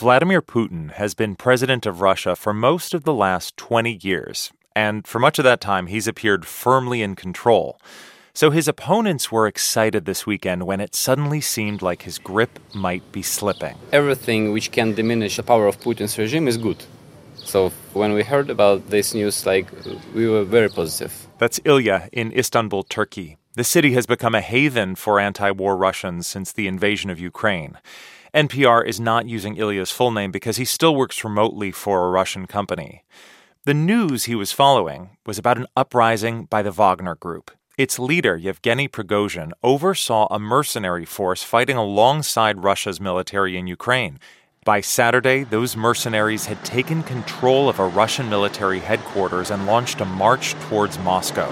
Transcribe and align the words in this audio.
Vladimir 0.00 0.40
Putin 0.40 0.92
has 0.92 1.12
been 1.12 1.36
president 1.36 1.84
of 1.84 2.00
Russia 2.00 2.34
for 2.34 2.54
most 2.54 2.94
of 2.94 3.04
the 3.04 3.12
last 3.12 3.54
20 3.58 3.98
years, 4.00 4.50
and 4.74 5.06
for 5.06 5.18
much 5.18 5.38
of 5.38 5.44
that 5.44 5.60
time, 5.60 5.88
he's 5.88 6.08
appeared 6.08 6.46
firmly 6.46 7.02
in 7.02 7.14
control. 7.14 7.78
So 8.32 8.50
his 8.50 8.66
opponents 8.66 9.30
were 9.30 9.46
excited 9.46 10.06
this 10.06 10.24
weekend 10.24 10.62
when 10.62 10.80
it 10.80 10.94
suddenly 10.94 11.42
seemed 11.42 11.82
like 11.82 12.04
his 12.04 12.16
grip 12.16 12.58
might 12.74 13.12
be 13.12 13.20
slipping. 13.20 13.76
Everything 13.92 14.52
which 14.52 14.72
can 14.72 14.94
diminish 14.94 15.36
the 15.36 15.42
power 15.42 15.66
of 15.66 15.78
Putin's 15.78 16.16
regime 16.16 16.48
is 16.48 16.56
good. 16.56 16.82
So 17.34 17.68
when 17.92 18.14
we 18.14 18.22
heard 18.22 18.48
about 18.48 18.88
this 18.88 19.12
news, 19.12 19.44
like 19.44 19.66
we 20.14 20.26
were 20.26 20.44
very 20.44 20.70
positive. 20.70 21.12
That's 21.36 21.60
Ilya 21.66 22.08
in 22.10 22.32
Istanbul, 22.32 22.84
Turkey. 22.84 23.36
The 23.52 23.64
city 23.64 23.92
has 23.92 24.06
become 24.06 24.34
a 24.34 24.40
haven 24.40 24.94
for 24.94 25.20
anti 25.20 25.50
war 25.50 25.76
Russians 25.76 26.26
since 26.26 26.52
the 26.52 26.68
invasion 26.68 27.10
of 27.10 27.20
Ukraine. 27.20 27.76
NPR 28.34 28.86
is 28.86 29.00
not 29.00 29.28
using 29.28 29.56
Ilya's 29.56 29.90
full 29.90 30.12
name 30.12 30.30
because 30.30 30.56
he 30.56 30.64
still 30.64 30.94
works 30.94 31.24
remotely 31.24 31.72
for 31.72 32.06
a 32.06 32.10
Russian 32.10 32.46
company. 32.46 33.02
The 33.64 33.74
news 33.74 34.24
he 34.24 34.36
was 34.36 34.52
following 34.52 35.16
was 35.26 35.36
about 35.36 35.58
an 35.58 35.66
uprising 35.76 36.44
by 36.44 36.62
the 36.62 36.70
Wagner 36.70 37.16
Group. 37.16 37.50
Its 37.76 37.98
leader, 37.98 38.36
Yevgeny 38.36 38.86
Prigozhin, 38.86 39.50
oversaw 39.64 40.28
a 40.30 40.38
mercenary 40.38 41.04
force 41.04 41.42
fighting 41.42 41.76
alongside 41.76 42.62
Russia's 42.62 43.00
military 43.00 43.56
in 43.56 43.66
Ukraine. 43.66 44.20
By 44.64 44.80
Saturday, 44.80 45.42
those 45.42 45.76
mercenaries 45.76 46.46
had 46.46 46.64
taken 46.64 47.02
control 47.02 47.68
of 47.68 47.80
a 47.80 47.88
Russian 47.88 48.30
military 48.30 48.78
headquarters 48.78 49.50
and 49.50 49.66
launched 49.66 50.00
a 50.00 50.04
march 50.04 50.52
towards 50.68 50.98
Moscow. 51.00 51.50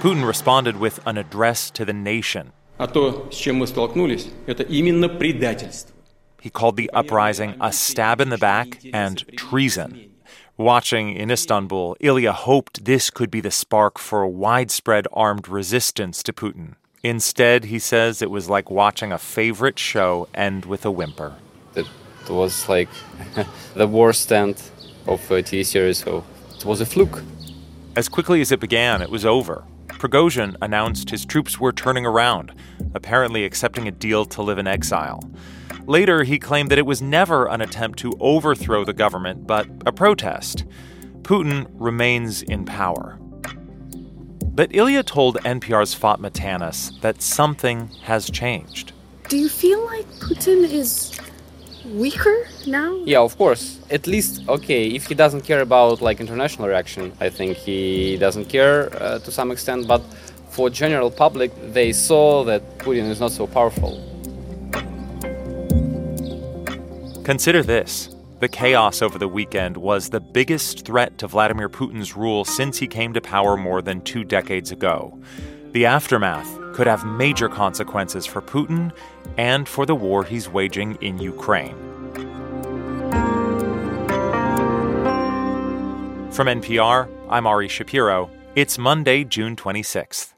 Putin 0.00 0.26
responded 0.26 0.78
with 0.78 1.00
an 1.06 1.18
address 1.18 1.70
to 1.72 1.84
the 1.84 1.92
nation. 1.92 2.52
А 2.77 2.87
то, 2.87 3.29
с 3.31 3.35
чем 3.35 3.57
мы 3.57 3.67
столкнулись, 3.67 4.27
это 4.47 4.63
именно 4.63 5.09
предательство. 5.09 5.95
He 6.41 6.49
called 6.49 6.77
the 6.77 6.89
uprising 6.93 7.55
a 7.59 7.73
stab 7.73 8.21
in 8.21 8.29
the 8.29 8.37
back 8.37 8.79
and 8.93 9.25
treason. 9.35 10.09
Watching 10.57 11.13
in 11.13 11.31
Istanbul, 11.31 11.97
Ilya 11.99 12.31
hoped 12.31 12.85
this 12.85 13.09
could 13.09 13.29
be 13.29 13.41
the 13.41 13.51
spark 13.51 13.97
for 13.97 14.21
a 14.21 14.29
widespread 14.29 15.07
armed 15.11 15.47
resistance 15.47 16.23
to 16.23 16.33
Putin. 16.33 16.75
Instead, 17.03 17.65
he 17.65 17.79
says 17.79 18.21
it 18.21 18.29
was 18.29 18.49
like 18.49 18.69
watching 18.69 19.11
a 19.11 19.17
favorite 19.17 19.79
show 19.79 20.27
end 20.33 20.65
with 20.65 20.85
a 20.85 20.91
whimper. 20.91 21.35
It 21.75 21.87
was 22.29 22.67
like 22.69 22.89
the 23.73 23.87
worst 23.87 24.31
end 24.31 24.61
of 25.07 25.19
a 25.31 25.41
TV 25.41 25.65
series, 25.65 25.99
so 25.99 26.23
it 26.57 26.65
was 26.65 26.81
a 26.81 26.85
fluke. 26.85 27.23
As 27.95 28.07
quickly 28.09 28.41
as 28.41 28.51
it 28.51 28.59
began, 28.59 29.01
it 29.01 29.09
was 29.09 29.25
over. 29.25 29.63
Prigozhin 30.04 30.54
announced 30.60 31.08
his 31.08 31.24
troops 31.24 31.58
were 31.58 31.72
turning 31.72 32.04
around, 32.04 32.52
apparently 32.94 33.46
accepting 33.46 33.88
a 33.88 33.90
deal 33.90 34.26
to 34.26 34.42
live 34.42 34.58
in 34.58 34.66
exile. 34.66 35.24
Later, 35.86 36.24
he 36.24 36.38
claimed 36.38 36.70
that 36.70 36.76
it 36.76 36.84
was 36.84 37.00
never 37.00 37.46
an 37.46 37.62
attempt 37.62 38.00
to 38.00 38.12
overthrow 38.20 38.84
the 38.84 38.92
government, 38.92 39.46
but 39.46 39.66
a 39.86 39.92
protest. 39.92 40.66
Putin 41.22 41.66
remains 41.72 42.42
in 42.42 42.66
power. 42.66 43.18
But 44.44 44.74
Ilya 44.74 45.04
told 45.04 45.36
NPR's 45.36 45.94
Fatma 45.94 46.30
Tanis 46.30 47.00
that 47.00 47.22
something 47.22 47.88
has 48.02 48.28
changed. 48.28 48.92
Do 49.30 49.38
you 49.38 49.48
feel 49.48 49.82
like 49.86 50.04
Putin 50.20 50.70
is 50.70 51.18
weaker 51.84 52.46
now? 52.66 53.00
Yeah, 53.04 53.20
of 53.20 53.36
course. 53.36 53.78
At 53.90 54.06
least, 54.06 54.48
okay, 54.48 54.88
if 54.88 55.06
he 55.06 55.14
doesn't 55.14 55.42
care 55.42 55.60
about 55.60 56.00
like 56.00 56.20
international 56.20 56.68
reaction, 56.68 57.12
I 57.20 57.28
think 57.28 57.56
he 57.56 58.16
doesn't 58.16 58.46
care 58.46 58.90
uh, 59.02 59.18
to 59.20 59.30
some 59.30 59.50
extent. 59.50 59.86
But 59.86 60.02
for 60.50 60.70
general 60.70 61.10
public, 61.10 61.50
they 61.72 61.92
saw 61.92 62.44
that 62.44 62.78
Putin 62.78 63.10
is 63.10 63.20
not 63.20 63.32
so 63.32 63.46
powerful. 63.46 64.00
Consider 67.24 67.62
this. 67.62 68.14
The 68.40 68.48
chaos 68.48 69.00
over 69.00 69.18
the 69.18 69.28
weekend 69.28 69.76
was 69.76 70.10
the 70.10 70.20
biggest 70.20 70.84
threat 70.84 71.16
to 71.18 71.26
Vladimir 71.26 71.68
Putin's 71.68 72.14
rule 72.14 72.44
since 72.44 72.78
he 72.78 72.86
came 72.86 73.14
to 73.14 73.20
power 73.20 73.56
more 73.56 73.80
than 73.80 74.02
two 74.02 74.24
decades 74.24 74.70
ago. 74.70 75.18
The 75.72 75.86
aftermath 75.86 76.58
could 76.74 76.88
have 76.88 77.06
major 77.06 77.48
consequences 77.48 78.26
for 78.26 78.42
Putin 78.42 78.92
and 79.38 79.68
for 79.68 79.86
the 79.86 79.94
war 79.94 80.24
he's 80.24 80.48
waging 80.48 80.98
in 81.00 81.18
Ukraine. 81.18 81.76
From 86.32 86.48
NPR, 86.48 87.08
I'm 87.30 87.46
Ari 87.46 87.68
Shapiro. 87.68 88.28
It's 88.56 88.76
Monday, 88.76 89.22
June 89.22 89.54
26th. 89.54 90.34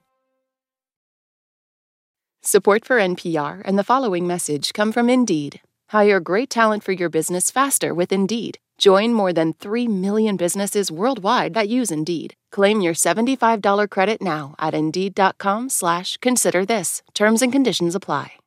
Support 2.43 2.85
for 2.85 2.99
NPR 2.99 3.63
and 3.65 3.79
the 3.79 3.83
following 3.83 4.27
message 4.27 4.75
come 4.75 4.93
from 4.93 5.09
Indeed. 5.09 5.61
Hire 5.89 6.21
great 6.21 6.51
talent 6.51 6.85
for 6.85 6.93
your 6.93 7.09
business 7.09 7.51
faster 7.51 7.95
with 7.95 8.13
Indeed. 8.13 8.59
Join 8.79 9.15
more 9.15 9.33
than 9.33 9.55
3 9.55 9.89
million 9.89 10.37
businesses 10.37 10.93
worldwide 10.93 11.55
that 11.55 11.71
use 11.71 11.91
Indeed. 11.91 12.35
Claim 12.57 12.81
your 12.81 12.95
$75 12.95 13.91
credit 13.91 14.23
now 14.23 14.55
at 14.59 14.73
Indeed.com 14.73 15.69
slash 15.69 16.17
consider 16.17 16.65
this. 16.65 17.03
Terms 17.13 17.43
and 17.43 17.53
conditions 17.53 17.95
apply. 17.95 18.39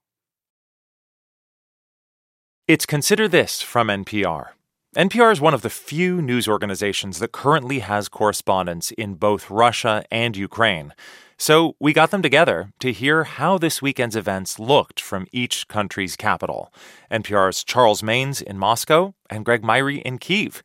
It's 2.67 2.87
Consider 2.87 3.27
This 3.27 3.61
from 3.61 3.89
NPR. 3.89 4.47
NPR 4.95 5.31
is 5.31 5.39
one 5.39 5.53
of 5.53 5.61
the 5.61 5.69
few 5.69 6.23
news 6.23 6.47
organizations 6.47 7.19
that 7.19 7.31
currently 7.31 7.79
has 7.79 8.09
correspondents 8.09 8.89
in 8.89 9.13
both 9.13 9.51
Russia 9.51 10.03
and 10.09 10.35
Ukraine. 10.35 10.95
So 11.37 11.75
we 11.79 11.93
got 11.93 12.09
them 12.09 12.23
together 12.23 12.71
to 12.79 12.91
hear 12.91 13.25
how 13.25 13.59
this 13.59 13.79
weekend's 13.79 14.15
events 14.15 14.57
looked 14.57 14.99
from 14.99 15.27
each 15.31 15.67
country's 15.67 16.15
capital. 16.15 16.73
NPR's 17.11 17.63
Charles 17.63 18.01
Maynes 18.01 18.41
in 18.41 18.57
Moscow 18.57 19.13
and 19.29 19.45
Greg 19.45 19.63
Myre 19.63 20.01
in 20.03 20.17
Kiev. 20.17 20.63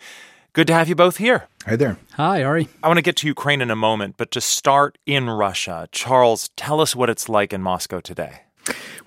Good 0.55 0.69
to 0.69 0.73
have 0.73 0.89
you 0.89 0.95
both 0.95 1.17
here. 1.17 1.49
Hi 1.67 1.75
there. 1.75 1.97
Hi, 2.13 2.45
Ari. 2.45 2.69
I 2.81 2.87
want 2.87 2.99
to 2.99 3.03
get 3.03 3.17
to 3.17 3.27
Ukraine 3.27 3.61
in 3.61 3.73
a 3.73 3.77
moment, 3.77 4.15
but 4.17 4.31
to 4.31 4.41
start 4.41 4.97
in 5.05 5.29
Russia, 5.29 5.89
Charles, 5.91 6.51
tell 6.55 6.81
us 6.81 6.95
what 6.95 7.11
it's 7.11 7.29
like 7.29 7.53
in 7.53 7.61
Moscow 7.61 7.99
today. 7.99 8.43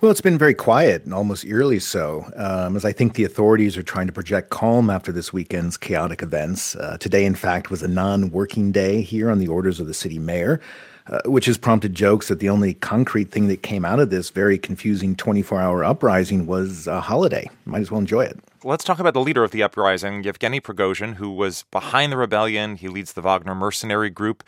Well, 0.02 0.10
it's 0.10 0.20
been 0.20 0.36
very 0.36 0.52
quiet 0.52 1.06
and 1.06 1.14
almost 1.14 1.46
eerily 1.46 1.78
so, 1.78 2.30
um, 2.36 2.76
as 2.76 2.84
I 2.84 2.92
think 2.92 3.14
the 3.14 3.24
authorities 3.24 3.78
are 3.78 3.82
trying 3.82 4.08
to 4.08 4.12
project 4.12 4.50
calm 4.50 4.90
after 4.90 5.10
this 5.10 5.32
weekend's 5.32 5.78
chaotic 5.78 6.20
events. 6.20 6.76
Uh, 6.76 6.98
today, 6.98 7.24
in 7.24 7.34
fact, 7.34 7.70
was 7.70 7.82
a 7.82 7.88
non 7.88 8.30
working 8.30 8.70
day 8.70 9.00
here 9.00 9.30
on 9.30 9.38
the 9.38 9.48
orders 9.48 9.80
of 9.80 9.86
the 9.86 9.94
city 9.94 10.18
mayor. 10.18 10.60
Uh, 11.06 11.22
which 11.24 11.46
has 11.46 11.56
prompted 11.56 11.94
jokes 11.94 12.28
that 12.28 12.38
the 12.38 12.50
only 12.50 12.74
concrete 12.74 13.30
thing 13.30 13.48
that 13.48 13.62
came 13.62 13.82
out 13.82 13.98
of 13.98 14.10
this 14.10 14.28
very 14.28 14.58
confusing 14.58 15.16
24 15.16 15.58
hour 15.58 15.82
uprising 15.82 16.44
was 16.44 16.86
a 16.86 17.00
holiday. 17.00 17.48
Might 17.64 17.80
as 17.80 17.90
well 17.90 17.98
enjoy 17.98 18.24
it. 18.24 18.38
Let's 18.64 18.82
talk 18.82 18.98
about 18.98 19.14
the 19.14 19.20
leader 19.20 19.44
of 19.44 19.52
the 19.52 19.62
uprising, 19.62 20.24
Yevgeny 20.24 20.60
Prigozhin, 20.60 21.14
who 21.14 21.30
was 21.30 21.64
behind 21.70 22.10
the 22.10 22.16
rebellion. 22.16 22.74
He 22.74 22.88
leads 22.88 23.12
the 23.12 23.20
Wagner 23.20 23.54
mercenary 23.54 24.10
group, 24.10 24.42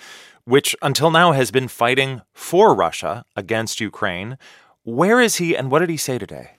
which 0.44 0.74
until 0.82 1.12
now 1.12 1.30
has 1.30 1.52
been 1.52 1.68
fighting 1.68 2.22
for 2.32 2.74
Russia 2.74 3.24
against 3.36 3.80
Ukraine. 3.80 4.36
Where 4.82 5.20
is 5.20 5.36
he 5.36 5.56
and 5.56 5.70
what 5.70 5.78
did 5.78 5.90
he 5.90 5.96
say 5.96 6.18
today? 6.18 6.52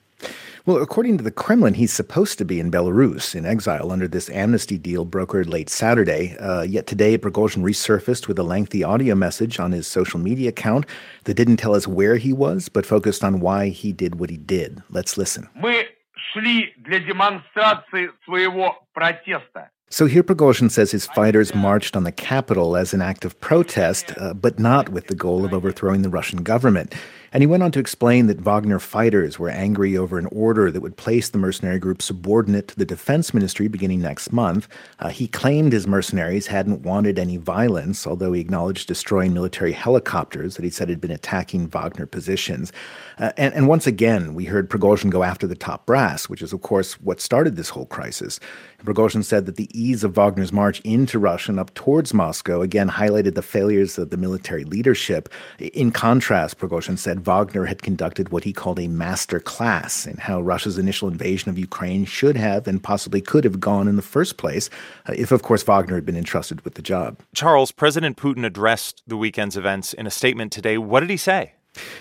Well, 0.65 0.77
according 0.77 1.17
to 1.17 1.23
the 1.25 1.31
Kremlin, 1.31 1.73
he's 1.73 1.91
supposed 1.91 2.37
to 2.37 2.45
be 2.45 2.59
in 2.59 2.71
Belarus 2.71 3.35
in 3.35 3.45
exile 3.45 3.91
under 3.91 4.07
this 4.07 4.29
amnesty 4.29 4.77
deal 4.77 5.05
brokered 5.05 5.49
late 5.49 5.69
Saturday. 5.69 6.37
Uh, 6.37 6.61
yet 6.61 6.87
today, 6.87 7.17
Prigozhin 7.17 7.63
resurfaced 7.63 8.29
with 8.29 8.39
a 8.39 8.43
lengthy 8.43 8.81
audio 8.81 9.13
message 9.13 9.59
on 9.59 9.73
his 9.73 9.87
social 9.87 10.19
media 10.19 10.49
account 10.49 10.85
that 11.25 11.33
didn't 11.33 11.57
tell 11.57 11.75
us 11.75 11.85
where 11.85 12.15
he 12.15 12.31
was, 12.31 12.69
but 12.69 12.85
focused 12.85 13.25
on 13.25 13.41
why 13.41 13.69
he 13.69 13.91
did 13.91 14.19
what 14.19 14.29
he 14.29 14.37
did. 14.37 14.83
Let's 14.89 15.17
listen. 15.17 15.49
Мы 15.59 15.85
шли 16.32 16.74
для 16.76 17.00
демонстрации 17.00 18.10
своего 18.24 18.76
протеста. 18.92 19.70
So 19.88 20.06
here 20.06 20.24
Prigozhin 20.24 20.68
says 20.68 20.90
his 20.90 21.06
fighters 21.06 21.54
marched 21.54 21.96
on 21.96 22.02
the 22.02 22.10
capital 22.10 22.76
as 22.76 22.92
an 22.92 23.00
act 23.00 23.24
of 23.24 23.40
protest, 23.40 24.12
uh, 24.18 24.34
but 24.34 24.58
not 24.58 24.88
with 24.88 25.06
the 25.06 25.14
goal 25.14 25.44
of 25.44 25.54
overthrowing 25.54 26.02
the 26.02 26.08
Russian 26.08 26.42
government. 26.42 26.92
And 27.33 27.41
he 27.41 27.47
went 27.47 27.63
on 27.63 27.71
to 27.71 27.79
explain 27.79 28.27
that 28.27 28.41
Wagner 28.41 28.79
fighters 28.79 29.39
were 29.39 29.49
angry 29.49 29.95
over 29.95 30.19
an 30.19 30.27
order 30.31 30.69
that 30.69 30.81
would 30.81 30.97
place 30.97 31.29
the 31.29 31.37
mercenary 31.37 31.79
group 31.79 32.01
subordinate 32.01 32.67
to 32.69 32.75
the 32.75 32.85
defense 32.85 33.33
ministry 33.33 33.69
beginning 33.69 34.01
next 34.01 34.33
month. 34.33 34.67
Uh, 34.99 35.09
he 35.09 35.27
claimed 35.27 35.71
his 35.71 35.87
mercenaries 35.87 36.47
hadn't 36.47 36.81
wanted 36.81 37.17
any 37.17 37.37
violence, 37.37 38.05
although 38.05 38.33
he 38.33 38.41
acknowledged 38.41 38.87
destroying 38.87 39.33
military 39.33 39.71
helicopters 39.71 40.55
that 40.55 40.65
he 40.65 40.69
said 40.69 40.89
had 40.89 40.99
been 40.99 41.11
attacking 41.11 41.67
Wagner 41.67 42.05
positions. 42.05 42.73
Uh, 43.17 43.31
and, 43.37 43.53
and 43.53 43.67
once 43.67 43.87
again, 43.87 44.33
we 44.33 44.45
heard 44.45 44.69
Prigozhin 44.69 45.09
go 45.09 45.23
after 45.23 45.47
the 45.47 45.55
top 45.55 45.85
brass, 45.85 46.27
which 46.27 46.41
is, 46.41 46.51
of 46.51 46.61
course, 46.61 46.99
what 47.01 47.21
started 47.21 47.55
this 47.55 47.69
whole 47.69 47.85
crisis. 47.85 48.39
Prigozhin 48.83 49.23
said 49.23 49.45
that 49.45 49.55
the 49.55 49.69
ease 49.79 50.03
of 50.03 50.17
Wagner's 50.17 50.51
march 50.51 50.81
into 50.81 51.19
Russia 51.19 51.51
and 51.51 51.59
up 51.59 51.73
towards 51.75 52.13
Moscow 52.13 52.61
again 52.61 52.89
highlighted 52.89 53.35
the 53.35 53.41
failures 53.41 53.97
of 53.97 54.09
the 54.09 54.17
military 54.17 54.63
leadership. 54.63 55.29
In 55.59 55.91
contrast, 55.91 56.57
Prigozhin 56.57 56.97
said 56.97 57.20
Wagner 57.21 57.65
had 57.65 57.81
conducted 57.81 58.29
what 58.29 58.43
he 58.43 58.53
called 58.53 58.79
a 58.79 58.87
master 58.87 59.39
class 59.39 60.05
in 60.05 60.17
how 60.17 60.41
Russia's 60.41 60.77
initial 60.77 61.07
invasion 61.07 61.49
of 61.49 61.57
Ukraine 61.57 62.05
should 62.05 62.37
have 62.37 62.67
and 62.67 62.83
possibly 62.83 63.21
could 63.21 63.43
have 63.43 63.59
gone 63.59 63.87
in 63.87 63.95
the 63.95 64.01
first 64.01 64.37
place, 64.37 64.69
uh, 65.07 65.13
if, 65.15 65.31
of 65.31 65.43
course, 65.43 65.63
Wagner 65.63 65.95
had 65.95 66.05
been 66.05 66.17
entrusted 66.17 66.61
with 66.61 66.75
the 66.75 66.81
job. 66.81 67.17
Charles, 67.33 67.71
President 67.71 68.17
Putin 68.17 68.45
addressed 68.45 69.03
the 69.07 69.17
weekend's 69.17 69.57
events 69.57 69.93
in 69.93 70.07
a 70.07 70.11
statement 70.11 70.51
today. 70.51 70.77
What 70.77 71.01
did 71.01 71.09
he 71.09 71.17
say? 71.17 71.53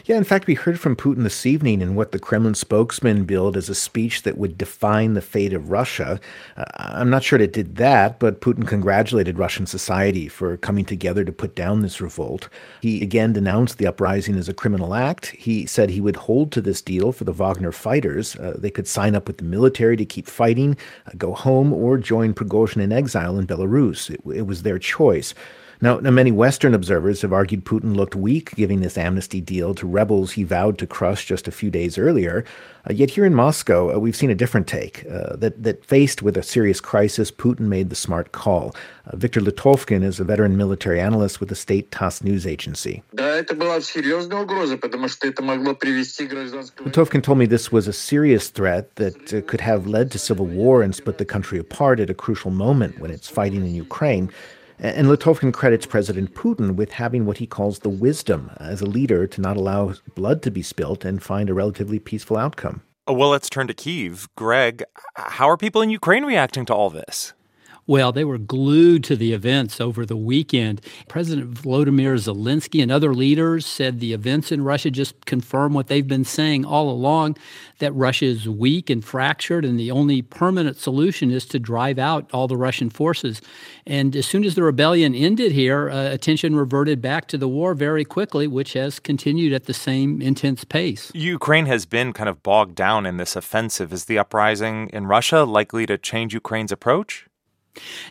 Yeah, 0.05 0.17
in 0.17 0.25
fact, 0.25 0.49
we 0.49 0.55
heard 0.55 0.81
from 0.81 0.97
Putin 0.97 1.23
this 1.23 1.47
evening 1.47 1.81
in 1.81 1.95
what 1.95 2.11
the 2.11 2.19
Kremlin 2.19 2.57
spokesman 2.57 3.25
billed 3.25 3.57
as 3.57 3.69
a 3.69 3.75
speech 3.77 4.23
that 4.23 4.37
would 4.37 4.59
define 4.59 5.15
the 5.15 5.21
fate 5.21 5.53
of 5.53 5.71
Russia. 5.71 6.19
Uh, 6.57 6.65
I'm 6.75 7.11
not 7.11 7.23
sure 7.23 7.39
it 7.41 7.53
did 7.53 7.77
that, 7.77 8.19
but 8.19 8.41
Putin 8.41 8.67
congratulated 8.67 9.39
Russian 9.39 9.67
society 9.67 10.27
for 10.27 10.57
coming 10.57 10.85
together 10.85 11.25
to 11.25 11.31
put 11.31 11.55
down 11.55 11.83
this 11.83 12.01
revolt. 12.01 12.49
He 12.83 13.01
again 13.03 13.33
denounced 13.33 13.79
the 13.79 13.87
uprising 13.87 14.37
as 14.37 14.49
a 14.49 14.55
criminal 14.55 14.95
act. 14.95 15.27
He 15.27 15.67
said 15.67 15.91
he 15.91 16.01
would 16.01 16.17
hold 16.17 16.51
to 16.53 16.61
this 16.61 16.83
deal 16.83 17.13
for 17.13 17.23
the 17.23 17.33
Wagner 17.33 17.71
fighters. 17.71 18.35
Uh, 18.35 18.57
they 18.59 18.71
could 18.71 18.89
sign 18.89 19.15
up 19.15 19.29
with 19.29 19.39
the 19.39 19.45
military 19.45 19.97
to 19.97 20.05
keep 20.05 20.27
fighting, 20.27 20.77
uh, 21.07 21.13
go 21.17 21.33
home, 21.33 21.73
or 21.73 21.97
join 21.97 22.35
Prigozhin 22.35 22.83
in 22.83 22.91
exile 22.91 23.39
in 23.39 23.47
Belarus. 23.47 24.11
It, 24.11 24.21
it 24.35 24.47
was 24.49 24.65
their 24.65 24.81
choice. 24.81 25.33
Now, 25.82 25.97
now, 25.99 26.11
many 26.11 26.31
Western 26.31 26.75
observers 26.75 27.23
have 27.23 27.32
argued 27.32 27.65
Putin 27.65 27.97
looked 27.97 28.15
weak 28.15 28.55
giving 28.55 28.81
this 28.81 28.99
amnesty 28.99 29.41
deal 29.41 29.75
to 29.77 29.87
rebels 29.87 30.32
he 30.32 30.44
vowed 30.44 30.77
to 30.79 30.87
crush 30.87 31.25
just 31.25 31.49
a 31.49 31.53
few 31.53 31.71
days 31.71 31.97
earlier. 31.97 32.44
Uh, 32.88 32.93
yet 32.93 33.11
here 33.11 33.25
in 33.25 33.35
Moscow, 33.35 33.94
uh, 33.94 33.99
we've 33.99 34.17
seen 34.17 34.31
a 34.31 34.35
different 34.35 34.67
take. 34.67 35.06
Uh, 35.11 35.37
that, 35.37 35.62
that 35.62 35.85
faced 35.85 36.21
with 36.21 36.37
a 36.37 36.43
serious 36.43 36.81
crisis, 36.81 37.31
Putin 37.31 37.61
made 37.61 37.88
the 37.88 37.97
smart 37.97 38.32
call. 38.32 38.75
Uh, 39.06 39.17
Viktor 39.17 39.41
Litovkin 39.41 40.03
is 40.03 40.21
a 40.21 40.25
veteran 40.25 40.56
military 40.56 41.00
analyst 41.00 41.41
with 41.41 41.49
the 41.49 41.55
state 41.55 41.91
TASS 41.91 42.23
news 42.23 42.47
agency. 42.47 43.03
Litovkin 46.85 47.23
told 47.23 47.38
me 47.38 47.47
this 47.47 47.73
was 47.73 47.88
a 47.88 47.93
serious 47.94 48.50
threat 48.50 48.94
that 48.97 49.33
uh, 49.33 49.41
could 49.43 49.62
have 49.62 49.87
led 49.87 50.11
to 50.11 50.19
civil 50.19 50.47
war 50.47 50.83
and 50.83 50.94
split 50.94 51.17
the 51.17 51.25
country 51.25 51.59
apart 51.59 52.00
at 52.00 52.11
a 52.11 52.15
crucial 52.15 52.50
moment 52.50 52.99
when 52.99 53.11
it's 53.11 53.29
fighting 53.29 53.65
in 53.65 53.75
Ukraine. 53.75 54.31
And 54.82 55.09
Litovkin 55.09 55.53
credits 55.53 55.85
President 55.85 56.35
Putin 56.35 56.75
with 56.75 56.93
having 56.93 57.27
what 57.27 57.37
he 57.37 57.47
calls 57.47 57.81
the 57.81 57.91
wisdom 57.91 58.50
as 58.56 58.81
a 58.81 58.87
leader 58.87 59.27
to 59.27 59.41
not 59.41 59.59
allow 59.59 59.93
blood 60.15 60.43
to 60.43 60.50
be 60.50 60.62
spilt 60.62 61.05
and 61.05 61.23
find 61.23 61.50
a 61.50 61.55
relatively 61.55 61.99
peaceful 61.99 62.38
outcome. 62.38 62.81
Well, 63.06 63.29
let's 63.29 63.50
turn 63.50 63.67
to 63.67 63.75
Kiev. 63.75 64.29
Greg, 64.37 64.82
how 65.17 65.50
are 65.50 65.59
people 65.59 65.82
in 65.82 65.91
Ukraine 65.91 66.25
reacting 66.25 66.65
to 66.67 66.75
all 66.75 66.88
this? 66.88 67.35
Well, 67.87 68.12
they 68.12 68.25
were 68.25 68.38
glued 68.38 69.05
to 69.05 69.17
the 69.17 69.32
events 69.32 69.81
over 69.81 70.06
the 70.06 70.17
weekend. 70.17 70.81
President 71.09 71.55
Volodymyr 71.55 72.15
Zelensky 72.15 72.82
and 72.82 72.93
other 72.93 73.15
leaders 73.15 73.67
said 73.67 74.00
the 74.00 74.12
events 74.12 74.53
in 74.53 74.62
Russia 74.62 74.91
just 74.91 75.27
confirm 75.27 75.75
what 75.75 75.88
they've 75.88 76.06
been 76.06 76.25
saying 76.25 76.65
all 76.65 76.91
along 76.91 77.37
that 77.79 77.93
Russia 77.93 78.27
is 78.27 78.49
weak 78.49 78.88
and 78.91 79.05
fractured, 79.05 79.65
and 79.65 79.79
the 79.79 79.91
only 79.91 80.23
permanent 80.23 80.77
solution 80.77 81.31
is 81.31 81.44
to 81.47 81.59
drive 81.59 81.99
out 81.99 82.31
all 82.32 82.47
the 82.47 82.56
Russian 82.56 82.91
forces. 82.91 83.41
And 83.87 84.15
as 84.15 84.26
soon 84.26 84.44
as 84.44 84.55
the 84.55 84.62
rebellion 84.62 85.15
ended 85.15 85.53
here, 85.53 85.91
uh, 85.91 86.12
attention 86.12 86.55
reverted 86.55 87.03
back 87.03 87.26
to 87.29 87.38
the 87.38 87.49
war 87.49 87.75
very 87.75 88.05
quickly, 88.05 88.47
which 88.47 88.75
has 88.75 89.00
continued 89.00 89.53
at 89.53 89.65
the 89.65 89.75
same 89.75 90.23
intense 90.23 90.65
pace. 90.65 91.11
Ukraine 91.15 91.67
has 91.67 91.87
been 91.87 92.12
kind 92.12 92.29
of 92.29 92.43
bogged 92.43 92.75
down 92.75 93.06
in 93.06 93.17
this 93.17 93.35
offensive. 93.35 93.93
Is 93.93 94.05
the 94.05 94.19
uprising 94.19 94.91
in 94.93 95.06
Russia 95.06 95.44
likely 95.44 95.87
to 95.87 95.99
change 95.99 96.35
Ukraine's 96.35 96.73
approach? 96.73 97.26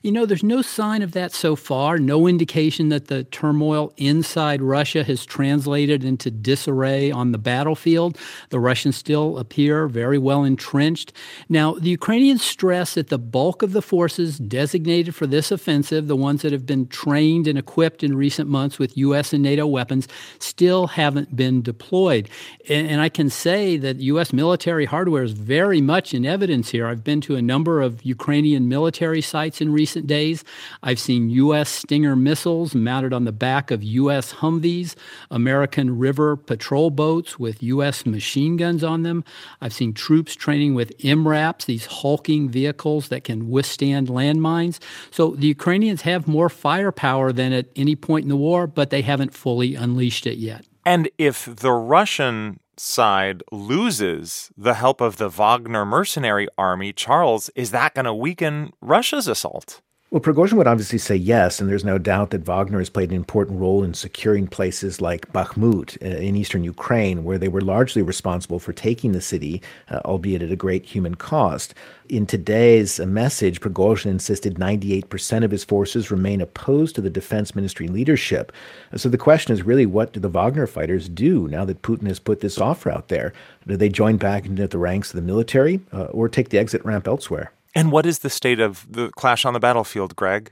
You 0.01 0.11
know, 0.11 0.25
there's 0.25 0.43
no 0.43 0.61
sign 0.61 1.01
of 1.01 1.11
that 1.11 1.33
so 1.33 1.55
far, 1.55 1.97
no 1.97 2.27
indication 2.27 2.89
that 2.89 3.07
the 3.07 3.25
turmoil 3.25 3.93
inside 3.97 4.61
Russia 4.61 5.03
has 5.03 5.25
translated 5.25 6.03
into 6.03 6.31
disarray 6.31 7.11
on 7.11 7.33
the 7.33 7.37
battlefield. 7.37 8.17
The 8.49 8.59
Russians 8.59 8.95
still 8.95 9.37
appear 9.37 9.87
very 9.87 10.17
well 10.17 10.43
entrenched. 10.43 11.11
Now, 11.49 11.73
the 11.73 11.89
Ukrainians 11.89 12.43
stress 12.43 12.93
that 12.93 13.09
the 13.09 13.19
bulk 13.19 13.61
of 13.61 13.73
the 13.73 13.81
forces 13.81 14.37
designated 14.37 15.13
for 15.13 15.27
this 15.27 15.51
offensive, 15.51 16.07
the 16.07 16.15
ones 16.15 16.41
that 16.41 16.53
have 16.53 16.65
been 16.65 16.87
trained 16.87 17.47
and 17.47 17.57
equipped 17.57 18.03
in 18.03 18.15
recent 18.15 18.49
months 18.49 18.79
with 18.79 18.97
U.S. 18.97 19.33
and 19.33 19.43
NATO 19.43 19.67
weapons, 19.67 20.07
still 20.39 20.87
haven't 20.87 21.35
been 21.35 21.61
deployed. 21.61 22.29
And, 22.69 22.99
I 22.99 23.07
can 23.07 23.29
say 23.29 23.77
that 23.77 23.97
U.S. 23.97 24.33
military 24.33 24.83
hardware 24.83 25.23
is 25.23 25.31
very 25.31 25.79
much 25.79 26.13
in 26.13 26.25
evidence 26.25 26.69
here. 26.69 26.85
I've 26.85 27.03
been 27.03 27.21
to 27.21 27.37
a 27.37 27.41
number 27.41 27.81
of 27.81 28.03
Ukrainian 28.03 28.67
military 28.67 29.21
sites 29.21 29.48
in 29.57 29.71
recent 29.71 30.07
days. 30.07 30.43
I've 30.83 30.99
seen 30.99 31.29
U.S. 31.29 31.69
Stinger 31.69 32.15
missiles 32.15 32.75
mounted 32.75 33.13
on 33.13 33.25
the 33.25 33.31
back 33.31 33.71
of 33.71 33.83
U.S. 33.83 34.33
Humvees, 34.33 34.95
American 35.31 35.97
river 35.97 36.35
patrol 36.35 36.89
boats 36.89 37.39
with 37.39 37.63
U.S. 37.63 38.05
machine 38.05 38.57
guns 38.57 38.83
on 38.83 39.03
them. 39.03 39.23
I've 39.61 39.73
seen 39.73 39.93
troops 39.93 40.35
training 40.35 40.75
with 40.75 40.97
MRAPs, 40.99 41.65
these 41.65 41.85
hulking 41.87 42.49
vehicles 42.49 43.09
that 43.09 43.23
can 43.23 43.49
withstand 43.49 44.07
landmines. 44.07 44.79
So 45.11 45.31
the 45.31 45.47
Ukrainians 45.47 46.03
have 46.03 46.27
more 46.27 46.49
firepower 46.49 47.31
than 47.31 47.51
at 47.53 47.67
any 47.75 47.95
point 47.95 48.23
in 48.23 48.29
the 48.29 48.35
war, 48.35 48.67
but 48.67 48.89
they 48.89 49.01
haven't 49.01 49.33
fully 49.33 49.75
unleashed 49.75 50.27
it 50.27 50.37
yet. 50.37 50.65
And 50.85 51.09
if 51.17 51.45
the 51.45 51.71
Russian 51.71 52.59
side 52.79 53.43
loses 53.51 54.51
the 54.57 54.75
help 54.75 55.01
of 55.01 55.17
the 55.17 55.29
Wagner 55.29 55.85
mercenary 55.85 56.47
army, 56.57 56.93
Charles, 56.93 57.49
is 57.55 57.71
that 57.71 57.93
going 57.93 58.05
to 58.05 58.13
weaken 58.13 58.71
Russia's 58.81 59.27
assault? 59.27 59.81
Well, 60.11 60.21
Prigozhin 60.21 60.53
would 60.53 60.65
obviously 60.65 60.97
say 60.97 61.15
yes, 61.15 61.61
and 61.61 61.69
there's 61.69 61.85
no 61.85 61.99
doubt 61.99 62.31
that 62.31 62.43
Wagner 62.43 62.79
has 62.79 62.89
played 62.89 63.11
an 63.11 63.15
important 63.15 63.59
role 63.59 63.83
in 63.83 63.93
securing 63.93 64.47
places 64.47 65.01
like 65.01 65.31
Bakhmut 65.31 66.01
uh, 66.01 66.17
in 66.17 66.35
eastern 66.35 66.63
Ukraine, 66.63 67.23
where 67.23 67.37
they 67.37 67.47
were 67.47 67.61
largely 67.61 68.01
responsible 68.01 68.57
for 68.57 68.73
taking 68.73 69.11
the 69.11 69.21
city, 69.21 69.61
uh, 69.91 69.99
albeit 70.05 70.41
at 70.41 70.51
a 70.51 70.55
great 70.55 70.83
human 70.83 71.13
cost. 71.13 71.75
In 72.09 72.25
today's 72.25 72.99
uh, 72.99 73.05
message, 73.05 73.61
Prigozhin 73.61 74.07
insisted 74.07 74.55
98% 74.55 75.43
of 75.43 75.51
his 75.51 75.63
forces 75.63 76.09
remain 76.09 76.41
opposed 76.41 76.95
to 76.95 77.01
the 77.01 77.11
defense 77.11 77.53
ministry 77.53 77.87
leadership. 77.87 78.51
So 78.95 79.09
the 79.09 79.17
question 79.19 79.53
is 79.53 79.61
really 79.61 79.85
what 79.85 80.13
do 80.13 80.19
the 80.19 80.27
Wagner 80.27 80.65
fighters 80.65 81.07
do 81.07 81.47
now 81.47 81.65
that 81.65 81.83
Putin 81.83 82.07
has 82.07 82.17
put 82.17 82.39
this 82.39 82.57
offer 82.57 82.89
out 82.89 83.09
there? 83.09 83.31
Do 83.67 83.77
they 83.77 83.89
join 83.89 84.17
back 84.17 84.47
into 84.47 84.67
the 84.67 84.79
ranks 84.79 85.11
of 85.11 85.17
the 85.17 85.21
military 85.21 85.81
uh, 85.93 86.05
or 86.05 86.27
take 86.27 86.49
the 86.49 86.57
exit 86.57 86.83
ramp 86.83 87.07
elsewhere? 87.07 87.51
And 87.75 87.91
what 87.91 88.05
is 88.05 88.19
the 88.19 88.29
state 88.29 88.59
of 88.59 88.85
the 88.89 89.09
clash 89.15 89.45
on 89.45 89.53
the 89.53 89.59
battlefield, 89.59 90.15
Greg? 90.15 90.51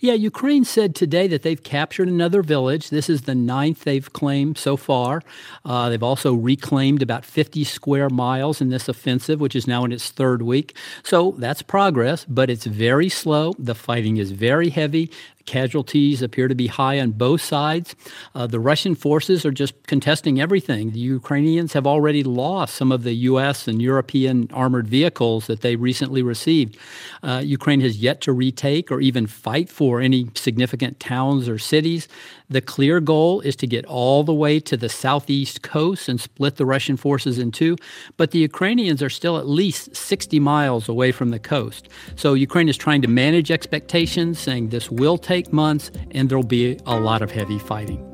Yeah, 0.00 0.14
Ukraine 0.14 0.64
said 0.64 0.94
today 0.94 1.28
that 1.28 1.42
they've 1.42 1.62
captured 1.62 2.08
another 2.08 2.42
village. 2.42 2.90
This 2.90 3.08
is 3.08 3.22
the 3.22 3.34
ninth 3.34 3.84
they've 3.84 4.12
claimed 4.12 4.58
so 4.58 4.76
far. 4.76 5.22
Uh, 5.64 5.88
they've 5.88 6.02
also 6.02 6.34
reclaimed 6.34 7.02
about 7.02 7.24
50 7.24 7.64
square 7.64 8.08
miles 8.08 8.60
in 8.60 8.70
this 8.70 8.88
offensive, 8.88 9.40
which 9.40 9.54
is 9.54 9.66
now 9.66 9.84
in 9.84 9.92
its 9.92 10.10
third 10.10 10.42
week. 10.42 10.76
So 11.02 11.34
that's 11.38 11.62
progress, 11.62 12.24
but 12.24 12.50
it's 12.50 12.66
very 12.66 13.08
slow. 13.08 13.54
The 13.58 13.74
fighting 13.74 14.16
is 14.16 14.32
very 14.32 14.70
heavy. 14.70 15.10
Casualties 15.44 16.22
appear 16.22 16.48
to 16.48 16.54
be 16.54 16.68
high 16.68 17.00
on 17.00 17.10
both 17.12 17.40
sides. 17.40 17.96
Uh, 18.34 18.46
the 18.46 18.60
Russian 18.60 18.94
forces 18.94 19.44
are 19.44 19.50
just 19.50 19.74
contesting 19.86 20.40
everything. 20.40 20.92
The 20.92 21.00
Ukrainians 21.00 21.72
have 21.72 21.86
already 21.86 22.22
lost 22.22 22.74
some 22.76 22.92
of 22.92 23.02
the 23.02 23.14
U.S. 23.30 23.66
and 23.66 23.82
European 23.82 24.48
armored 24.52 24.86
vehicles 24.86 25.48
that 25.48 25.60
they 25.60 25.74
recently 25.74 26.22
received. 26.22 26.78
Uh, 27.22 27.42
Ukraine 27.44 27.80
has 27.80 27.98
yet 27.98 28.20
to 28.22 28.32
retake 28.32 28.92
or 28.92 29.00
even 29.00 29.26
fight 29.26 29.51
for 29.68 30.00
any 30.00 30.28
significant 30.34 30.98
towns 31.00 31.48
or 31.48 31.58
cities. 31.58 32.08
The 32.48 32.60
clear 32.60 33.00
goal 33.00 33.40
is 33.40 33.56
to 33.56 33.66
get 33.66 33.84
all 33.86 34.24
the 34.24 34.34
way 34.34 34.60
to 34.60 34.76
the 34.76 34.88
southeast 34.88 35.62
coast 35.62 36.08
and 36.08 36.20
split 36.20 36.56
the 36.56 36.66
Russian 36.66 36.96
forces 36.96 37.38
in 37.38 37.52
two, 37.52 37.76
but 38.16 38.30
the 38.30 38.38
Ukrainians 38.38 39.02
are 39.02 39.10
still 39.10 39.38
at 39.38 39.48
least 39.48 39.94
60 39.94 40.40
miles 40.40 40.88
away 40.88 41.12
from 41.12 41.30
the 41.30 41.38
coast. 41.38 41.88
So 42.16 42.34
Ukraine 42.34 42.68
is 42.68 42.76
trying 42.76 43.02
to 43.02 43.08
manage 43.08 43.50
expectations, 43.50 44.38
saying 44.38 44.68
this 44.68 44.90
will 44.90 45.18
take 45.18 45.52
months 45.52 45.90
and 46.10 46.28
there'll 46.28 46.44
be 46.44 46.78
a 46.86 46.98
lot 46.98 47.22
of 47.22 47.30
heavy 47.30 47.58
fighting. 47.58 48.08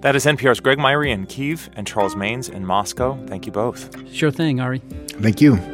That 0.00 0.14
is 0.14 0.26
NPR's 0.26 0.60
Greg 0.60 0.78
Myre 0.78 1.04
in 1.04 1.26
Kiev 1.26 1.70
and 1.76 1.86
Charles 1.86 2.14
Maynes 2.14 2.50
in 2.50 2.66
Moscow. 2.66 3.18
Thank 3.26 3.46
you 3.46 3.52
both. 3.52 3.88
Sure 4.12 4.30
thing, 4.30 4.60
Ari. 4.60 4.80
Thank 5.20 5.40
you. 5.40 5.73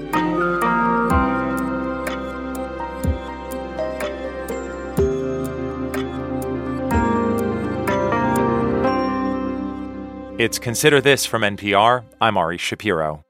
It's 10.40 10.58
Consider 10.58 11.02
This 11.02 11.26
from 11.26 11.42
NPR. 11.42 12.02
I'm 12.18 12.38
Ari 12.38 12.56
Shapiro. 12.56 13.22